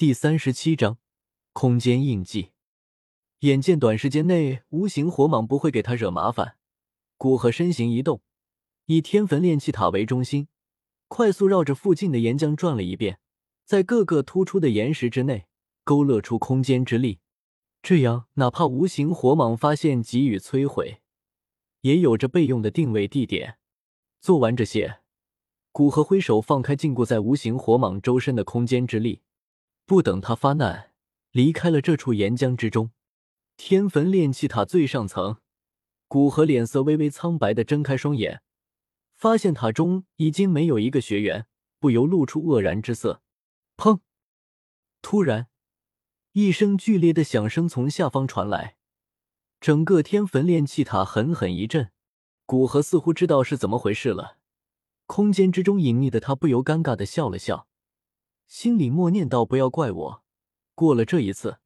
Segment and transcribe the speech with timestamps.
[0.00, 0.96] 第三十七章
[1.52, 2.52] 空间印记。
[3.40, 6.56] 眼见短时间内无形火蟒不会给他惹麻烦，
[7.18, 8.22] 古河身形一动，
[8.86, 10.48] 以天坟炼气塔为中心，
[11.06, 13.20] 快速绕着附近的岩浆转了一遍，
[13.66, 15.44] 在各个突出的岩石之内
[15.84, 17.18] 勾勒出空间之力。
[17.82, 21.02] 这样，哪怕无形火蟒发现，给予摧毁，
[21.82, 23.58] 也有着备用的定位地点。
[24.18, 25.00] 做完这些，
[25.70, 29.20] 古河挥手放开禁锢在无形火蟒周身的空间之力。
[29.90, 30.92] 不等他发难，
[31.32, 32.92] 离开了这处岩浆之中，
[33.56, 35.38] 天坟炼气塔最上层，
[36.06, 38.40] 古河脸色微微苍白的睁开双眼，
[39.16, 41.48] 发现塔中已经没有一个学员，
[41.80, 43.20] 不由露出愕然之色。
[43.76, 43.98] 砰！
[45.02, 45.48] 突然，
[46.34, 48.76] 一声剧烈的响声从下方传来，
[49.60, 51.90] 整个天坟炼气塔狠狠一震。
[52.46, 54.36] 古河似乎知道是怎么回事了，
[55.06, 57.66] 空间之中隐匿的他不由尴尬的笑了笑。
[58.50, 60.24] 心里默念道：“不要怪我，
[60.74, 61.58] 过了这一次，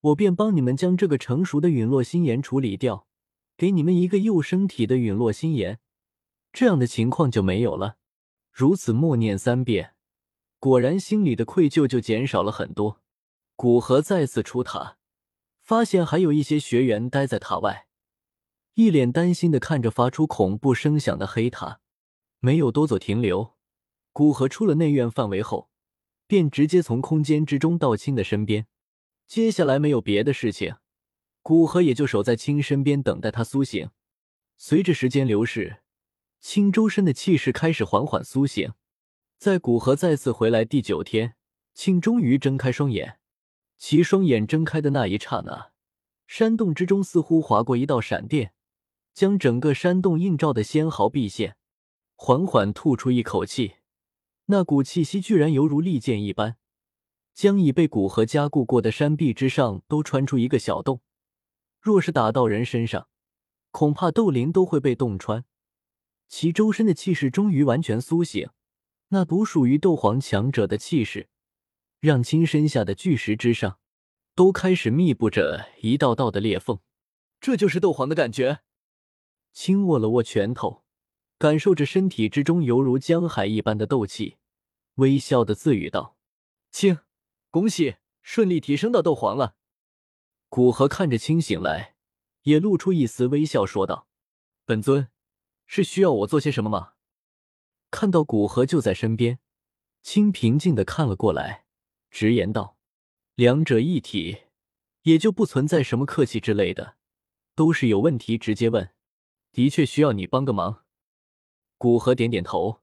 [0.00, 3.08] 我便帮你们将这个成熟的陨落心炎处理掉，
[3.56, 5.80] 给你们一个幼生体的陨落心炎，
[6.52, 7.96] 这样的情况就没有了。”
[8.52, 9.96] 如此默念三遍，
[10.60, 13.00] 果然心里的愧疚就减少了很多。
[13.56, 14.98] 古河再次出塔，
[15.64, 17.88] 发现还有一些学员待在塔外，
[18.74, 21.80] 一脸担心的看着发出恐怖声响的黑塔，
[22.38, 23.54] 没有多做停留。
[24.12, 25.70] 古河出了内院范围后。
[26.26, 28.66] 便直接从空间之中到青的身边，
[29.26, 30.76] 接下来没有别的事情，
[31.42, 33.90] 古河也就守在青身边等待他苏醒。
[34.56, 35.82] 随着时间流逝，
[36.40, 38.72] 青周身的气势开始缓缓苏醒。
[39.36, 41.34] 在古河再次回来第九天，
[41.74, 43.18] 青终于睁开双眼。
[43.76, 45.72] 其双眼睁开的那一刹那，
[46.26, 48.54] 山洞之中似乎划过一道闪电，
[49.12, 51.56] 将整个山洞映照的纤毫毕现。
[52.14, 53.74] 缓缓吐出一口气。
[54.46, 56.56] 那股气息居然犹如利剑一般，
[57.32, 61.00] 将已被古河加固过的山壁之上都穿出一个小洞。
[61.80, 63.08] 若是打到人身上，
[63.70, 65.44] 恐怕斗灵都会被洞穿。
[66.28, 68.48] 其周身的气势终于完全苏醒，
[69.08, 71.28] 那独属于斗皇强者的气势，
[72.00, 73.78] 让青身下的巨石之上
[74.34, 76.78] 都开始密布着一道道的裂缝。
[77.40, 78.60] 这就是斗皇的感觉。
[79.52, 80.83] 青握了握拳头。
[81.38, 84.36] 感受着身体之中犹如江海一般的斗气，
[84.94, 86.16] 微笑的自语道
[86.70, 86.98] ：“青，
[87.50, 89.56] 恭喜，顺利提升到斗皇了。”
[90.48, 91.96] 古河看着青醒来，
[92.42, 94.06] 也露出一丝微笑，说道
[94.64, 95.08] ：“本尊，
[95.66, 96.92] 是需要我做些什么吗？”
[97.90, 99.40] 看到古河就在身边，
[100.02, 101.66] 青平静的看了过来，
[102.10, 102.76] 直言道
[103.34, 104.42] ：“两者一体，
[105.02, 106.96] 也就不存在什么客气之类的，
[107.56, 108.90] 都是有问题直接问。
[109.50, 110.82] 的确需要你帮个忙。”
[111.76, 112.80] 古河点点头，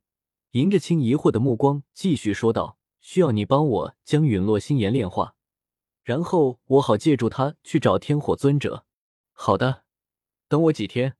[0.51, 5.35] 迎着青疑惑的目光，继续说道：“需要你帮我将陨落心炎炼化，
[6.03, 8.85] 然后我好借助它去找天火尊者。
[9.33, 9.83] ”“好的，
[10.47, 11.15] 等我几天，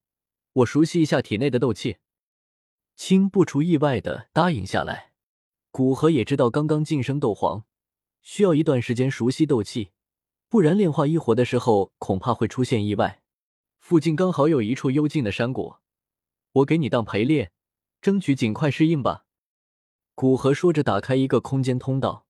[0.54, 1.98] 我熟悉一下体内的斗气。”
[2.96, 5.14] 青不出意外的答应下来。
[5.72, 7.66] 古河也知道，刚刚晋升斗皇，
[8.22, 9.92] 需要一段时间熟悉斗气，
[10.50, 13.24] 不然炼化一火的时候恐怕会出现意外。
[13.80, 15.78] 附近刚好有一处幽静的山谷，
[16.52, 17.54] 我给你当陪练。
[18.02, 19.26] 争取尽快适应吧。”
[20.16, 22.26] 古河说着，打开一个空间通道，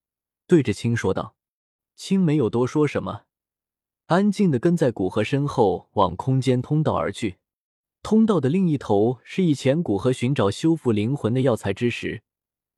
[0.47, 1.35] 对着青说道。
[1.95, 3.25] 青没有多说什么，
[4.07, 7.37] 安静的跟在古河身后往空间通道而去。
[8.01, 12.23] 通道的另一头是以前古河寻找修复灵魂的药材之时，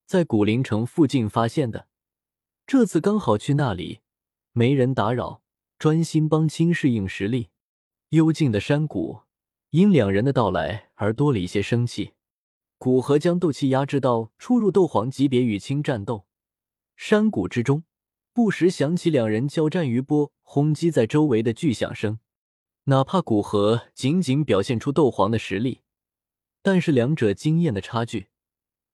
[0.06, 1.88] 在古灵城附近发现的。
[2.68, 4.02] 这次刚好去那里，
[4.52, 5.42] 没人打扰，
[5.80, 7.50] 专心帮青适应实力。
[8.10, 9.22] 幽静的山谷
[9.70, 12.14] 因两人的到来而多了一些生气。
[12.84, 16.26] 古河将斗气压制到初入斗皇级别与青战斗，
[16.98, 17.86] 山谷之中
[18.34, 22.20] 不时响起两人交战余波轰击在周围的巨响声。
[22.84, 25.80] 哪怕古河仅仅表现出斗皇的实力，
[26.62, 28.28] 但是两者经验的差距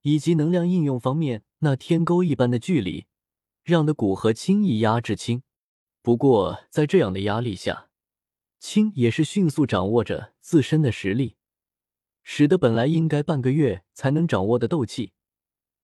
[0.04, 3.08] 以及能量应用方面那天沟一般的距离，
[3.64, 5.42] 让的古河轻易压制青。
[6.04, 7.88] 不过在这样的压力下，
[8.60, 11.38] 青也是迅速掌握着自身的实力。
[12.31, 15.14] 使得本来应该半个月才能掌握的斗气，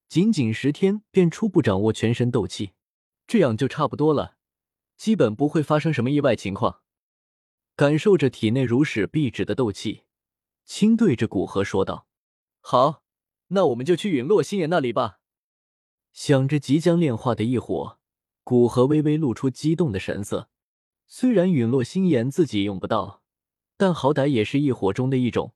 [0.07, 2.73] 仅仅十天便初步掌握全身斗气，
[3.25, 4.35] 这样就差不多了，
[4.95, 6.81] 基本不会发生什么意外情况。
[7.75, 10.03] 感受着体内如矢必止的斗气，
[10.63, 12.05] 青对着古河说道
[12.61, 13.01] ：“好，
[13.47, 15.17] 那我们就去陨落星岩那里吧。”
[16.13, 17.97] 想着即将炼化的异火，
[18.43, 20.51] 古河微微露出激动的神色。
[21.07, 23.23] 虽然陨落星岩自己用不到，
[23.75, 25.55] 但好歹也是异火中的一种。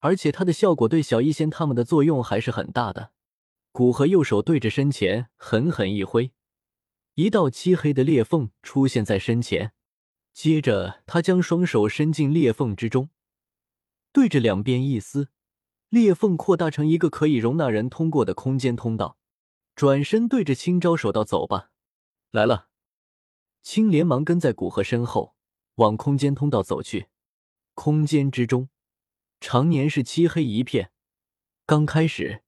[0.00, 3.12] 而且它的效果对小医仙他们的作用还是很大的。
[3.72, 6.32] 古河右手对着身前狠狠一挥，
[7.14, 9.72] 一道漆黑的裂缝出现在身前，
[10.32, 13.10] 接着他将双手伸进裂缝之中，
[14.12, 15.28] 对着两边一撕，
[15.90, 19.16] 裂缝扩大成一个可以容纳人通过的空间通道。
[19.76, 21.70] 转身对着青招手道：“走吧，
[22.32, 22.66] 来了。”
[23.62, 25.36] 青连忙跟在古河身后，
[25.76, 27.06] 往空间通道走去。
[27.74, 28.68] 空间之中，
[29.40, 30.90] 常年是漆黑一片。
[31.66, 32.42] 刚开始，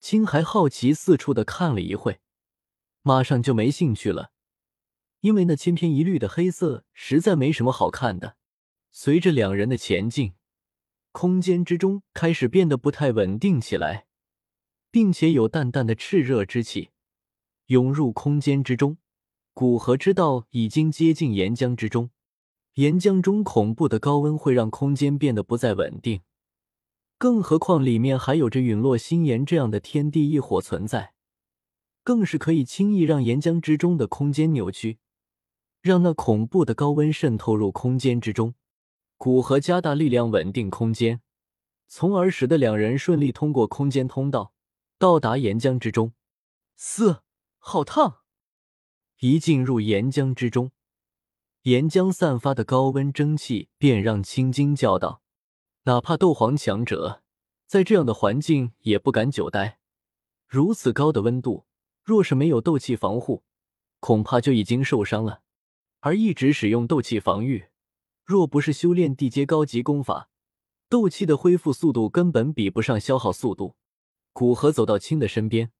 [0.00, 2.20] 青还好奇四处的看了一会。
[3.02, 4.32] 马上就没兴趣了，
[5.20, 8.36] 因为那千篇一律的黑色实在没什么好看的。
[8.90, 10.34] 随着两人的前进，
[11.12, 14.06] 空间之中开始变得不太稳定起来，
[14.90, 16.90] 并且有淡淡的炽热之气
[17.66, 18.98] 涌入空间之中。
[19.52, 22.10] 古河之道已经接近岩浆之中，
[22.78, 26.20] 岩浆中恐怖的高温会让空间变得不再稳定，
[27.18, 31.12] 更何况里面还有着陨落星岩这样的天地异火存在。
[32.04, 35.00] 更是可以轻易让岩浆之中的空间扭曲，
[35.82, 38.54] 让那恐怖的高温渗透入空间之中。
[39.16, 41.20] 古河加大力量稳定空间，
[41.88, 44.52] 从而使得两人顺利通过空间通道，
[45.00, 46.12] 到达岩浆之中。
[46.76, 47.22] 四，
[47.58, 48.18] 好烫！
[49.18, 50.70] 一进入岩浆之中，
[51.62, 55.22] 岩浆散发的高温蒸汽便让青惊叫道
[55.84, 57.22] ：“哪怕斗皇强者，
[57.66, 59.78] 在这样的环境也不敢久待。
[60.46, 61.64] 如此高的温度。”
[62.08, 63.42] 若是没有斗气防护，
[64.00, 65.42] 恐怕就已经受伤了。
[66.00, 67.66] 而一直使用斗气防御，
[68.24, 70.30] 若不是修炼地阶高级功法，
[70.88, 73.76] 斗气的恢复速度根本比不上消耗速度。
[74.32, 75.70] 古河走到青的身边，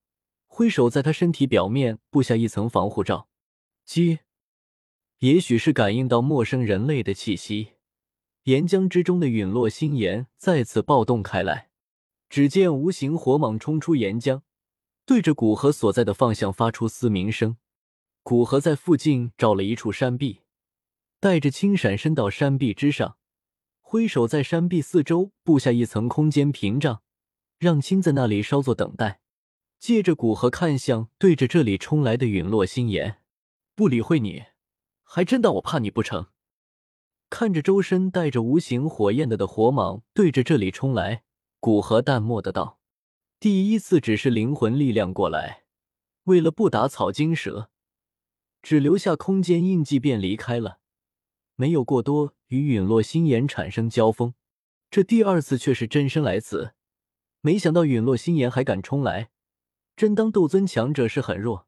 [0.47, 3.29] 挥手在他身体表面布下一层防护罩。
[3.87, 4.21] 接，
[5.21, 7.73] 也许是感应到陌生人类的气息，
[8.45, 11.71] 岩浆之中的陨落星岩再次暴动开来。
[12.29, 14.43] 只见无形火蟒冲出岩浆。
[15.07, 17.57] 对着古河所在的方向发出嘶鸣声，
[18.23, 20.43] 古河在附近找了一处山壁，
[21.19, 23.17] 带着青闪身到山壁之上，
[23.81, 27.01] 挥手在山壁四周布下一层空间屏障，
[27.59, 29.21] 让青在那里稍作等待。
[29.81, 33.23] 借着古河看向对着这里冲来的陨落星岩，
[33.75, 34.45] 不理会你，
[35.11, 36.27] 还真当我怕你不成？
[37.31, 41.25] 看着周身带着无形火焰的的火蟒对着这里冲来，
[41.61, 42.79] 古河淡漠的道。
[43.41, 45.65] 第一次只是灵魂力量过来，
[46.25, 47.71] 为了不打草惊蛇，
[48.61, 50.81] 只留下空间印记便离开了，
[51.57, 54.35] 没有过多与陨落心炎产生交锋。
[54.91, 56.75] 这第二次却是真身来此，
[57.41, 59.31] 没想到陨落心炎还敢冲来，
[59.97, 61.68] 真当斗尊强者是很弱。